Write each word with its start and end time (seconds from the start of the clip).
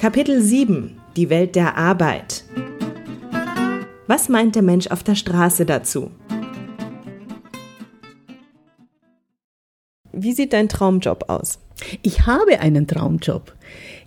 Kapitel 0.00 0.40
7 0.40 0.98
Die 1.14 1.28
Welt 1.28 1.54
der 1.54 1.76
Arbeit. 1.76 2.44
Was 4.06 4.30
meint 4.30 4.54
der 4.54 4.62
Mensch 4.62 4.86
auf 4.86 5.02
der 5.02 5.14
Straße 5.14 5.66
dazu? 5.66 6.10
Wie 10.10 10.32
sieht 10.32 10.54
dein 10.54 10.70
Traumjob 10.70 11.28
aus? 11.28 11.58
Ich 12.00 12.24
habe 12.24 12.60
einen 12.60 12.86
Traumjob. 12.86 13.52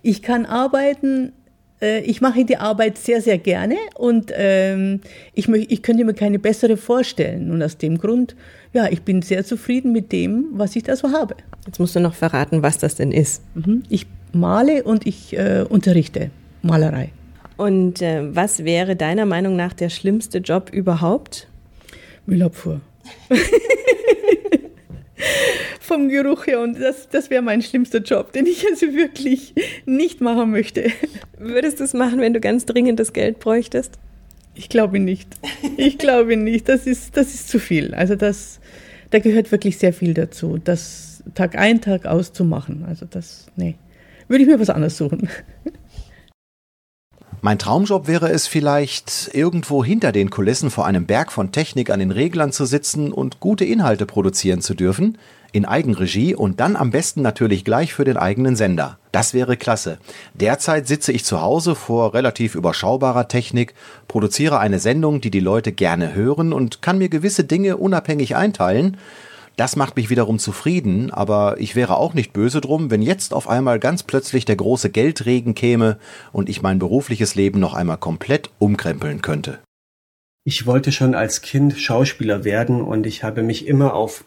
Ich 0.02 0.22
kann 0.22 0.46
arbeiten, 0.46 1.32
äh, 1.80 2.00
ich 2.00 2.20
mache 2.20 2.44
die 2.44 2.56
Arbeit 2.56 2.98
sehr, 2.98 3.22
sehr 3.22 3.38
gerne 3.38 3.76
und 3.94 4.32
ähm, 4.34 5.00
ich, 5.32 5.48
ich 5.48 5.82
könnte 5.82 6.04
mir 6.04 6.14
keine 6.14 6.40
bessere 6.40 6.76
vorstellen. 6.76 7.52
Und 7.52 7.62
aus 7.62 7.78
dem 7.78 7.98
Grund, 7.98 8.34
ja, 8.72 8.88
ich 8.90 9.02
bin 9.02 9.22
sehr 9.22 9.44
zufrieden 9.44 9.92
mit 9.92 10.10
dem, 10.10 10.46
was 10.54 10.74
ich 10.74 10.82
da 10.82 10.96
so 10.96 11.12
habe. 11.12 11.36
Jetzt 11.66 11.78
musst 11.78 11.94
du 11.94 12.00
noch 12.00 12.14
verraten, 12.14 12.64
was 12.64 12.78
das 12.78 12.96
denn 12.96 13.12
ist. 13.12 13.44
Mhm. 13.54 13.84
Ich 13.88 14.08
male 14.34 14.82
und 14.84 15.06
ich 15.06 15.36
äh, 15.36 15.64
unterrichte 15.68 16.30
Malerei. 16.62 17.10
Und 17.56 18.02
äh, 18.02 18.34
was 18.34 18.64
wäre 18.64 18.96
deiner 18.96 19.26
Meinung 19.26 19.54
nach 19.56 19.72
der 19.72 19.88
schlimmste 19.88 20.38
Job 20.38 20.70
überhaupt? 20.72 21.48
Müllabfuhr. 22.26 22.80
Vom 25.80 26.08
Geruch 26.08 26.46
her 26.46 26.60
und 26.60 26.80
das, 26.80 27.08
das 27.10 27.30
wäre 27.30 27.42
mein 27.42 27.62
schlimmster 27.62 27.98
Job, 27.98 28.32
den 28.32 28.46
ich 28.46 28.66
also 28.68 28.92
wirklich 28.94 29.54
nicht 29.84 30.20
machen 30.20 30.50
möchte. 30.50 30.90
Würdest 31.38 31.78
du 31.78 31.84
es 31.84 31.92
machen, 31.94 32.20
wenn 32.20 32.32
du 32.32 32.40
ganz 32.40 32.66
dringend 32.66 32.98
das 32.98 33.12
Geld 33.12 33.38
bräuchtest? 33.38 33.98
Ich 34.54 34.68
glaube 34.68 34.98
nicht. 34.98 35.28
Ich 35.76 35.98
glaube 35.98 36.36
nicht. 36.36 36.68
Das 36.68 36.86
ist, 36.86 37.16
das 37.16 37.34
ist 37.34 37.48
zu 37.48 37.58
viel. 37.58 37.94
Also 37.94 38.16
das, 38.16 38.60
da 39.10 39.18
gehört 39.18 39.52
wirklich 39.52 39.78
sehr 39.78 39.92
viel 39.92 40.14
dazu, 40.14 40.58
das 40.62 41.22
Tag 41.34 41.56
ein, 41.56 41.80
Tag 41.80 42.06
aus 42.06 42.32
zu 42.32 42.44
machen. 42.44 42.84
Also 42.88 43.06
das, 43.08 43.46
nee 43.56 43.76
würde 44.28 44.42
ich 44.42 44.48
mir 44.48 44.60
was 44.60 44.70
anderes 44.70 44.96
suchen. 44.96 45.28
Mein 47.44 47.58
Traumjob 47.58 48.08
wäre 48.08 48.30
es 48.30 48.46
vielleicht, 48.46 49.30
irgendwo 49.34 49.84
hinter 49.84 50.12
den 50.12 50.30
Kulissen 50.30 50.70
vor 50.70 50.86
einem 50.86 51.04
Berg 51.04 51.30
von 51.30 51.52
Technik 51.52 51.90
an 51.90 51.98
den 51.98 52.10
Reglern 52.10 52.52
zu 52.52 52.64
sitzen 52.64 53.12
und 53.12 53.38
gute 53.38 53.66
Inhalte 53.66 54.06
produzieren 54.06 54.62
zu 54.62 54.72
dürfen, 54.72 55.18
in 55.52 55.66
Eigenregie 55.66 56.34
und 56.34 56.58
dann 56.58 56.74
am 56.74 56.90
besten 56.90 57.20
natürlich 57.20 57.64
gleich 57.64 57.92
für 57.92 58.04
den 58.04 58.16
eigenen 58.16 58.56
Sender. 58.56 58.98
Das 59.12 59.34
wäre 59.34 59.58
klasse. 59.58 59.98
Derzeit 60.32 60.88
sitze 60.88 61.12
ich 61.12 61.26
zu 61.26 61.42
Hause 61.42 61.74
vor 61.74 62.14
relativ 62.14 62.54
überschaubarer 62.54 63.28
Technik, 63.28 63.74
produziere 64.08 64.58
eine 64.58 64.78
Sendung, 64.78 65.20
die 65.20 65.30
die 65.30 65.40
Leute 65.40 65.70
gerne 65.70 66.14
hören 66.14 66.54
und 66.54 66.80
kann 66.80 66.96
mir 66.96 67.10
gewisse 67.10 67.44
Dinge 67.44 67.76
unabhängig 67.76 68.36
einteilen, 68.36 68.96
das 69.56 69.76
macht 69.76 69.96
mich 69.96 70.10
wiederum 70.10 70.38
zufrieden, 70.38 71.10
aber 71.10 71.56
ich 71.58 71.76
wäre 71.76 71.96
auch 71.96 72.14
nicht 72.14 72.32
böse 72.32 72.60
drum, 72.60 72.90
wenn 72.90 73.02
jetzt 73.02 73.32
auf 73.32 73.48
einmal 73.48 73.78
ganz 73.78 74.02
plötzlich 74.02 74.44
der 74.44 74.56
große 74.56 74.90
Geldregen 74.90 75.54
käme 75.54 75.98
und 76.32 76.48
ich 76.48 76.62
mein 76.62 76.78
berufliches 76.78 77.34
Leben 77.34 77.60
noch 77.60 77.74
einmal 77.74 77.98
komplett 77.98 78.50
umkrempeln 78.58 79.22
könnte. 79.22 79.60
Ich 80.44 80.66
wollte 80.66 80.92
schon 80.92 81.14
als 81.14 81.40
Kind 81.40 81.78
Schauspieler 81.78 82.44
werden 82.44 82.82
und 82.82 83.06
ich 83.06 83.22
habe 83.22 83.42
mich 83.42 83.66
immer 83.66 83.94
auf 83.94 84.24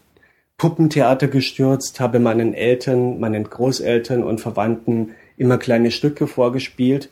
Puppentheater 0.57 1.27
gestürzt, 1.27 1.99
habe 1.99 2.19
meinen 2.19 2.53
Eltern, 2.53 3.19
meinen 3.19 3.43
Großeltern 3.43 4.23
und 4.23 4.41
Verwandten 4.41 5.11
immer 5.35 5.57
kleine 5.59 5.91
Stücke 5.91 6.25
vorgespielt. 6.25 7.09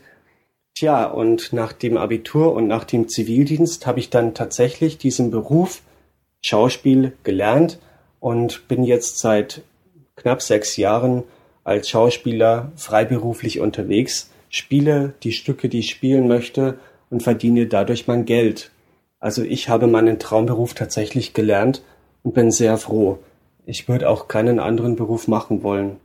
Tja, 0.74 1.06
und 1.06 1.54
nach 1.54 1.72
dem 1.72 1.98
Abitur 1.98 2.54
und 2.54 2.68
nach 2.68 2.84
dem 2.84 3.08
Zivildienst 3.08 3.86
habe 3.86 4.00
ich 4.00 4.10
dann 4.10 4.34
tatsächlich 4.34 4.98
diesen 4.98 5.30
Beruf 5.30 5.82
Schauspiel 6.42 7.14
gelernt 7.24 7.80
und 8.20 8.68
bin 8.68 8.84
jetzt 8.84 9.20
seit 9.20 9.62
knapp 10.16 10.42
sechs 10.42 10.78
Jahren 10.78 11.24
als 11.64 11.90
Schauspieler 11.90 12.72
freiberuflich 12.76 13.60
unterwegs, 13.60 14.30
spiele 14.50 15.14
die 15.24 15.32
Stücke, 15.32 15.68
die 15.68 15.80
ich 15.80 15.90
spielen 15.90 16.28
möchte 16.28 16.78
und 17.10 17.24
verdiene 17.24 17.68
dadurch 17.68 18.08
mein 18.08 18.26
Geld. 18.26 18.72
Also 19.20 19.44
ich 19.44 19.70
habe 19.70 19.88
meinen 19.88 20.20
Traumberuf 20.20 20.74
tatsächlich 20.74 21.34
gelernt 21.34 21.82
und 22.24 22.34
bin 22.34 22.52
sehr 22.52 22.78
froh. 22.78 23.20
Ich 23.66 23.88
würde 23.88 24.10
auch 24.10 24.28
keinen 24.28 24.60
anderen 24.60 24.96
Beruf 24.96 25.28
machen 25.28 25.64
wollen. 25.64 25.98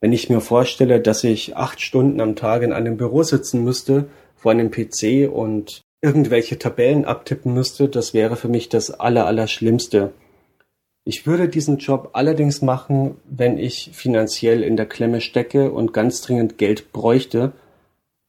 Wenn 0.00 0.12
ich 0.12 0.28
mir 0.28 0.40
vorstelle, 0.40 1.00
dass 1.00 1.24
ich 1.24 1.56
acht 1.56 1.80
Stunden 1.80 2.20
am 2.20 2.36
Tag 2.36 2.62
in 2.62 2.74
einem 2.74 2.98
Büro 2.98 3.22
sitzen 3.22 3.64
müsste, 3.64 4.06
vor 4.36 4.52
einem 4.52 4.70
PC 4.70 5.30
und 5.32 5.80
irgendwelche 6.02 6.58
Tabellen 6.58 7.06
abtippen 7.06 7.54
müsste, 7.54 7.88
das 7.88 8.12
wäre 8.12 8.36
für 8.36 8.48
mich 8.48 8.68
das 8.68 8.90
Allerallerschlimmste. 8.90 10.12
Ich 11.06 11.26
würde 11.26 11.48
diesen 11.48 11.76
Job 11.76 12.10
allerdings 12.14 12.62
machen, 12.62 13.16
wenn 13.24 13.58
ich 13.58 13.90
finanziell 13.92 14.62
in 14.62 14.76
der 14.76 14.86
Klemme 14.86 15.20
stecke 15.20 15.70
und 15.70 15.92
ganz 15.92 16.22
dringend 16.22 16.56
Geld 16.56 16.92
bräuchte. 16.92 17.52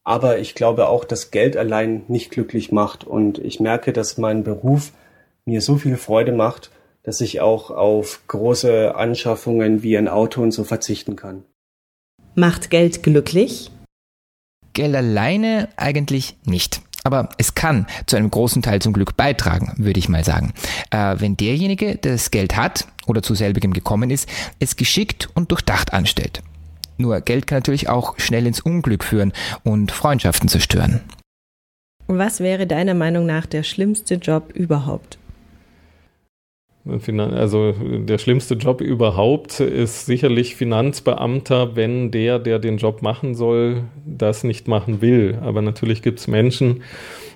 Aber 0.04 0.40
ich 0.40 0.56
glaube 0.56 0.90
auch, 0.90 1.06
dass 1.06 1.32
Geld 1.32 1.56
allein 1.56 2.04
nicht 2.10 2.32
glücklich 2.32 2.74
macht 2.74 3.06
und 3.06 3.40
ich 3.40 3.62
merke, 3.62 3.94
dass 3.94 4.18
mein 4.18 4.44
Beruf 4.44 4.92
mir 5.46 5.62
so 5.62 5.78
viel 5.78 5.96
Freude 5.96 6.34
macht, 6.34 6.70
dass 7.04 7.22
ich 7.22 7.40
auch 7.40 7.72
auf 7.72 8.22
große 8.28 8.94
Anschaffungen 8.94 9.82
wie 9.82 9.98
ein 9.98 10.10
Auto 10.10 10.42
und 10.42 10.52
so 10.52 10.64
verzichten 10.64 11.16
kann. 11.16 11.46
Macht 12.36 12.70
Geld 12.70 13.04
glücklich? 13.04 13.72
Geld 14.74 14.96
alleine 14.96 15.70
eigentlich 15.78 16.36
nicht. 16.46 16.82
Aber 17.06 17.30
es 17.38 17.54
kann 17.54 17.86
zu 18.08 18.18
einem 18.18 18.32
großen 18.32 18.64
Teil 18.64 18.82
zum 18.82 18.92
Glück 18.92 19.16
beitragen, 19.16 19.74
würde 19.78 20.00
ich 20.00 20.10
mal 20.10 20.24
sagen. 20.24 20.54
Äh, 20.90 21.16
wenn 21.20 21.38
derjenige, 21.38 21.96
der 21.96 22.14
das 22.14 22.32
Geld 22.32 22.58
hat 22.58 22.88
oder 23.06 23.22
zu 23.22 23.36
selbigem 23.36 23.74
gekommen 23.74 24.10
ist, 24.10 24.28
es 24.60 24.76
geschickt 24.76 25.30
und 25.36 25.52
durchdacht 25.52 25.94
anstellt. 25.94 26.42
Nur 26.98 27.22
Geld 27.22 27.46
kann 27.46 27.58
natürlich 27.58 27.90
auch 27.90 28.18
schnell 28.18 28.48
ins 28.48 28.60
Unglück 28.60 29.04
führen 29.04 29.34
und 29.64 29.92
Freundschaften 29.92 30.50
zerstören. 30.50 31.02
Was 32.08 32.40
wäre 32.40 32.66
deiner 32.66 32.96
Meinung 32.96 33.26
nach 33.28 33.46
der 33.46 33.64
schlimmste 33.64 34.16
Job 34.16 34.52
überhaupt? 34.54 35.20
Also 36.88 37.72
der 37.72 38.20
schlimmste 38.20 38.54
Job 38.54 38.80
überhaupt 38.80 39.60
ist 39.60 40.06
sicherlich 40.06 40.56
Finanzbeamter, 40.56 41.76
wenn 41.76 42.12
der, 42.12 42.38
der 42.38 42.60
den 42.60 42.78
Job 42.78 43.02
machen 43.02 43.34
soll, 43.34 43.86
das 44.18 44.44
nicht 44.44 44.68
machen 44.68 45.02
will. 45.02 45.38
Aber 45.42 45.62
natürlich 45.62 46.02
gibt 46.02 46.20
es 46.20 46.28
Menschen, 46.28 46.84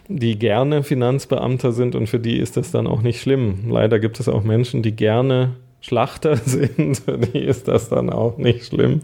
die 0.07 0.39
gerne 0.39 0.83
Finanzbeamter 0.83 1.71
sind 1.71 1.95
und 1.95 2.07
für 2.07 2.19
die 2.19 2.37
ist 2.37 2.57
das 2.57 2.71
dann 2.71 2.87
auch 2.87 3.01
nicht 3.01 3.21
schlimm. 3.21 3.69
Leider 3.69 3.99
gibt 3.99 4.19
es 4.19 4.27
auch 4.27 4.43
Menschen, 4.43 4.81
die 4.81 4.95
gerne 4.95 5.55
Schlachter 5.81 6.35
sind, 6.45 6.99
für 6.99 7.17
die 7.17 7.39
ist 7.39 7.67
das 7.67 7.89
dann 7.89 8.09
auch 8.09 8.37
nicht 8.37 8.65
schlimm. 8.65 9.01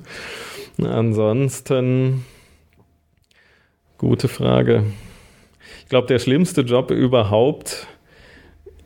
Ansonsten, 0.81 2.25
gute 3.97 4.27
Frage. 4.27 4.83
Ich 5.83 5.89
glaube, 5.89 6.07
der 6.07 6.19
schlimmste 6.19 6.61
Job 6.61 6.91
überhaupt 6.91 7.87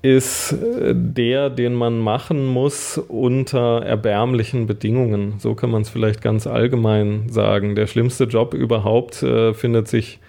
ist 0.01 0.53
äh, 0.53 0.93
der, 0.95 1.49
den 1.49 1.73
man 1.73 1.99
machen 1.99 2.45
muss 2.45 2.97
unter 2.97 3.81
erbärmlichen 3.83 4.67
Bedingungen. 4.67 5.35
So 5.39 5.55
kann 5.55 5.71
man 5.71 5.81
es 5.81 5.89
vielleicht 5.89 6.21
ganz 6.21 6.47
allgemein 6.47 7.29
sagen. 7.29 7.75
Der 7.75 7.87
schlimmste 7.87 8.25
Job 8.25 8.53
überhaupt 8.53 9.23
äh, 9.23 9.53
findet 9.53 9.87
sich, 9.87 10.19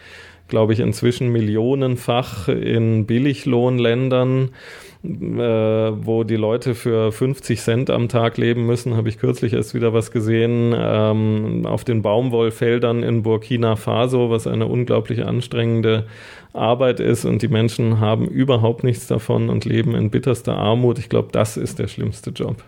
glaube 0.48 0.72
ich, 0.72 0.80
inzwischen 0.80 1.28
millionenfach 1.30 2.48
in 2.48 3.06
Billiglohnländern 3.06 4.50
wo 5.02 6.24
die 6.24 6.36
Leute 6.36 6.74
für 6.74 7.10
50 7.10 7.60
Cent 7.60 7.90
am 7.90 8.08
Tag 8.08 8.36
leben 8.36 8.66
müssen, 8.66 8.96
habe 8.96 9.08
ich 9.08 9.18
kürzlich 9.18 9.54
erst 9.54 9.74
wieder 9.74 9.94
was 9.94 10.10
gesehen, 10.10 10.74
ähm, 10.76 11.64
auf 11.64 11.84
den 11.84 12.02
Baumwollfeldern 12.02 13.02
in 13.02 13.22
Burkina 13.22 13.76
Faso, 13.76 14.28
was 14.28 14.46
eine 14.46 14.66
unglaublich 14.66 15.24
anstrengende 15.24 16.06
Arbeit 16.52 17.00
ist 17.00 17.24
und 17.24 17.40
die 17.40 17.48
Menschen 17.48 18.00
haben 18.00 18.26
überhaupt 18.26 18.84
nichts 18.84 19.06
davon 19.06 19.48
und 19.48 19.64
leben 19.64 19.94
in 19.94 20.10
bitterster 20.10 20.56
Armut. 20.56 20.98
Ich 20.98 21.08
glaube, 21.08 21.28
das 21.32 21.56
ist 21.56 21.78
der 21.78 21.88
schlimmste 21.88 22.30
Job. 22.30 22.62